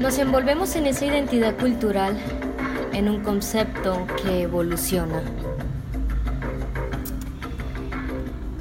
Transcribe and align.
Nos 0.00 0.16
envolvemos 0.16 0.76
en 0.76 0.86
esa 0.86 1.04
identidad 1.04 1.54
cultural, 1.58 2.18
en 2.94 3.10
un 3.10 3.20
concepto 3.20 4.06
que 4.22 4.44
evoluciona. 4.44 5.22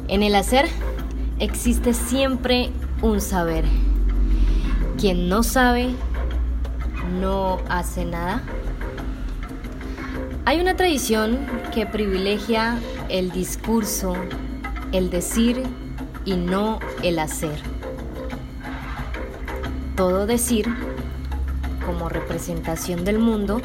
En 0.10 0.22
el 0.22 0.36
hacer 0.36 0.66
existe 1.40 1.94
siempre 1.94 2.72
un 3.02 3.22
saber. 3.22 3.64
Quien 5.00 5.30
no 5.30 5.42
sabe, 5.42 5.96
no 7.22 7.60
hace 7.70 8.04
nada. 8.04 8.42
Hay 10.44 10.60
una 10.60 10.76
tradición 10.76 11.40
que 11.74 11.86
privilegia 11.86 12.78
el 13.08 13.32
discurso, 13.32 14.14
el 14.92 15.10
decir 15.10 15.64
y 16.26 16.36
no 16.36 16.80
el 17.02 17.18
hacer. 17.18 17.62
Todo 19.96 20.26
decir, 20.26 20.68
como 21.86 22.10
representación 22.10 23.06
del 23.06 23.20
mundo, 23.20 23.62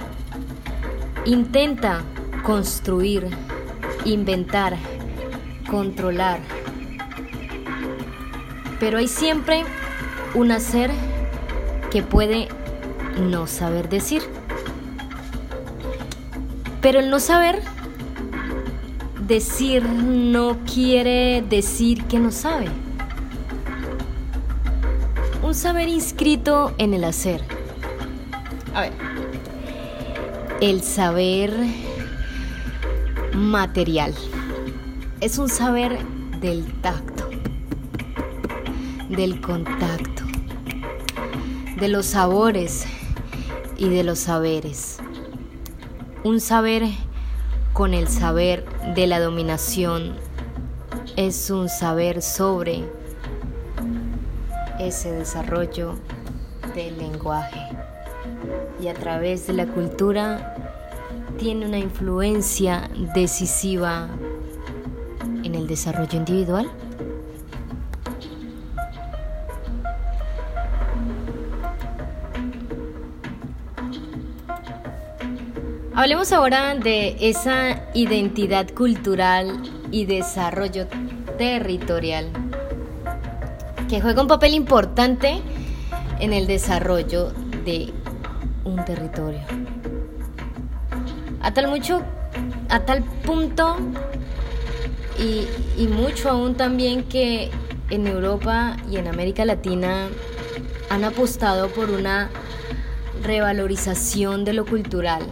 intenta 1.24 2.02
construir, 2.42 3.28
inventar, 4.04 4.76
controlar. 5.70 6.40
Pero 8.78 8.98
hay 8.98 9.08
siempre 9.08 9.64
un 10.34 10.52
hacer 10.52 10.90
que 11.90 12.02
puede 12.02 12.48
no 13.20 13.46
saber 13.46 13.88
decir. 13.88 14.22
Pero 16.80 17.00
el 17.00 17.08
no 17.08 17.18
saber 17.20 17.62
decir 19.26 19.84
no 19.84 20.58
quiere 20.72 21.42
decir 21.48 22.04
que 22.04 22.18
no 22.18 22.30
sabe. 22.30 22.66
Un 25.42 25.54
saber 25.54 25.88
inscrito 25.88 26.74
en 26.78 26.94
el 26.94 27.04
hacer. 27.04 27.42
A 28.74 28.82
ver. 28.82 28.92
El 30.60 30.82
saber 30.82 31.54
material. 33.32 34.14
Es 35.20 35.38
un 35.38 35.48
saber 35.48 35.98
del 36.40 36.64
tacto, 36.82 37.30
del 39.08 39.40
contacto, 39.40 40.24
de 41.76 41.88
los 41.88 42.06
sabores 42.06 42.84
y 43.76 43.88
de 43.88 44.04
los 44.04 44.18
saberes 44.18 44.98
un 46.24 46.40
saber 46.40 46.84
con 47.74 47.92
el 47.92 48.08
saber 48.08 48.64
de 48.94 49.06
la 49.06 49.20
dominación 49.20 50.16
es 51.16 51.50
un 51.50 51.68
saber 51.68 52.22
sobre 52.22 52.82
ese 54.80 55.12
desarrollo 55.12 55.96
del 56.74 56.96
lenguaje 56.96 57.60
y 58.80 58.88
a 58.88 58.94
través 58.94 59.46
de 59.46 59.52
la 59.52 59.66
cultura 59.66 60.54
tiene 61.38 61.66
una 61.66 61.78
influencia 61.78 62.88
decisiva 63.14 64.08
en 65.42 65.54
el 65.54 65.66
desarrollo 65.66 66.18
individual. 66.18 66.70
Hablemos 75.96 76.32
ahora 76.32 76.74
de 76.74 77.16
esa 77.20 77.84
identidad 77.94 78.68
cultural 78.70 79.62
y 79.92 80.06
desarrollo 80.06 80.86
territorial 81.38 82.30
que 83.88 84.00
juega 84.00 84.22
un 84.22 84.28
papel 84.28 84.54
importante 84.54 85.40
en 86.18 86.32
el 86.32 86.46
desarrollo 86.46 87.32
de 87.64 87.92
un 88.64 88.84
territorio. 88.84 89.40
A 91.40 91.52
tal 91.52 91.68
mucho, 91.68 92.02
a 92.68 92.80
tal 92.80 93.02
punto 93.02 93.76
y, 95.18 95.46
y 95.80 95.88
mucho 95.88 96.30
aún 96.30 96.54
también 96.54 97.04
que 97.04 97.50
en 97.90 98.06
Europa 98.06 98.76
y 98.90 98.96
en 98.96 99.08
América 99.08 99.44
Latina 99.44 100.08
han 100.90 101.04
apostado 101.04 101.68
por 101.68 101.90
una 101.90 102.30
revalorización 103.22 104.44
de 104.44 104.54
lo 104.54 104.64
cultural 104.64 105.26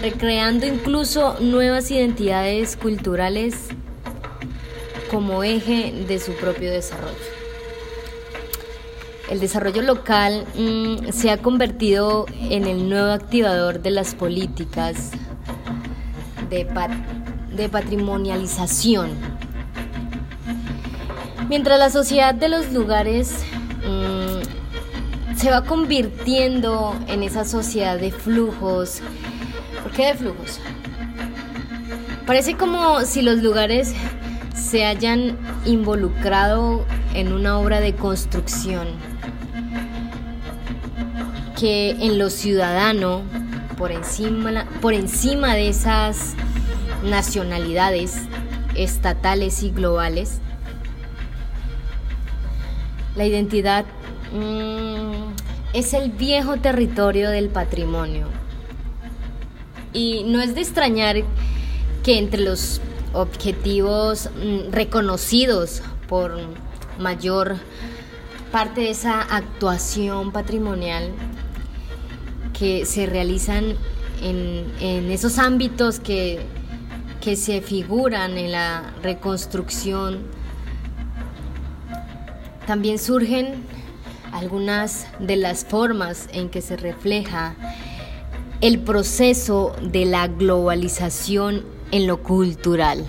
recreando 0.00 0.66
incluso 0.66 1.36
nuevas 1.40 1.90
identidades 1.90 2.76
culturales 2.76 3.54
como 5.10 5.42
eje 5.42 5.92
de 6.06 6.18
su 6.18 6.32
propio 6.32 6.70
desarrollo. 6.70 7.16
El 9.28 9.40
desarrollo 9.40 9.82
local 9.82 10.46
mm, 10.56 11.10
se 11.12 11.30
ha 11.30 11.38
convertido 11.38 12.26
en 12.50 12.66
el 12.66 12.88
nuevo 12.88 13.12
activador 13.12 13.82
de 13.82 13.90
las 13.90 14.14
políticas 14.14 15.10
de, 16.48 17.68
patrimonialización. 17.68 19.10
Mientras 21.48 21.78
la 21.78 21.90
sociedad 21.90 22.34
de 22.34 22.48
los 22.48 22.72
lugares 22.72 23.44
mm, 23.86 25.36
se 25.36 25.50
va 25.50 25.64
convirtiendo 25.64 26.96
en 27.06 27.22
esa 27.22 27.44
sociedad 27.44 27.98
de 27.98 28.10
flujos 28.10 29.02
¿Por 29.82 29.92
qué 29.92 30.06
de 30.06 30.14
flujos? 30.14 30.60
Parece 32.26 32.56
como 32.56 33.00
si 33.02 33.22
los 33.22 33.38
lugares 33.38 33.94
se 34.54 34.84
hayan 34.84 35.38
involucrado 35.64 36.84
en 37.14 37.32
una 37.32 37.58
obra 37.58 37.80
de 37.80 37.94
construcción 37.94 38.88
que 41.58 41.90
en 41.90 42.18
lo 42.18 42.30
ciudadano, 42.30 43.22
por 43.76 43.90
encima, 43.90 44.66
por 44.80 44.94
encima 44.94 45.54
de 45.54 45.68
esas 45.68 46.34
nacionalidades 47.04 48.16
estatales 48.76 49.62
y 49.62 49.70
globales, 49.70 50.38
la 53.16 53.26
identidad 53.26 53.84
mm, 54.32 55.32
es 55.72 55.94
el 55.94 56.10
viejo 56.10 56.56
territorio 56.58 57.30
del 57.30 57.48
patrimonio. 57.48 58.28
Y 59.92 60.22
no 60.24 60.40
es 60.40 60.54
de 60.54 60.60
extrañar 60.60 61.16
que 62.04 62.18
entre 62.18 62.40
los 62.42 62.80
objetivos 63.12 64.30
mm, 64.36 64.70
reconocidos 64.72 65.82
por 66.08 66.38
mayor 66.98 67.56
parte 68.52 68.82
de 68.82 68.90
esa 68.90 69.20
actuación 69.20 70.32
patrimonial 70.32 71.12
que 72.58 72.86
se 72.86 73.06
realizan 73.06 73.76
en, 74.22 75.10
esos 75.10 75.38
ámbitos 75.38 76.00
que, 76.00 76.40
que 77.20 77.36
se 77.36 77.60
figuran 77.60 78.36
en 78.36 78.52
la 78.52 78.92
reconstrucción, 79.02 80.22
también 82.66 82.98
surgen 82.98 83.64
algunas 84.32 85.06
de 85.20 85.36
las 85.36 85.64
formas 85.64 86.28
en 86.32 86.48
que 86.48 86.60
se 86.60 86.76
refleja 86.76 87.54
el 88.60 88.80
proceso 88.80 89.74
de 89.80 90.04
la 90.04 90.26
globalización 90.26 91.64
en 91.92 92.06
lo 92.06 92.22
cultural. 92.22 93.04